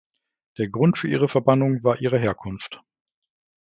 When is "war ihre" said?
1.83-2.17